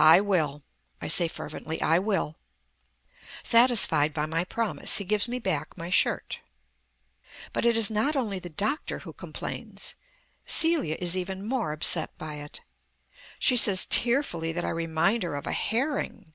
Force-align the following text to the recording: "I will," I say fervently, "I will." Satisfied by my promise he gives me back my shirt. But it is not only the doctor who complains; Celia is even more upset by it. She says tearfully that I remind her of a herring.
"I 0.00 0.22
will," 0.22 0.62
I 1.02 1.08
say 1.08 1.28
fervently, 1.28 1.82
"I 1.82 1.98
will." 1.98 2.38
Satisfied 3.42 4.14
by 4.14 4.24
my 4.24 4.42
promise 4.44 4.96
he 4.96 5.04
gives 5.04 5.28
me 5.28 5.38
back 5.38 5.76
my 5.76 5.90
shirt. 5.90 6.40
But 7.52 7.66
it 7.66 7.76
is 7.76 7.90
not 7.90 8.16
only 8.16 8.38
the 8.38 8.48
doctor 8.48 9.00
who 9.00 9.12
complains; 9.12 9.94
Celia 10.46 10.96
is 10.98 11.18
even 11.18 11.44
more 11.46 11.72
upset 11.72 12.16
by 12.16 12.36
it. 12.36 12.62
She 13.38 13.58
says 13.58 13.84
tearfully 13.84 14.52
that 14.52 14.64
I 14.64 14.70
remind 14.70 15.22
her 15.22 15.36
of 15.36 15.46
a 15.46 15.52
herring. 15.52 16.32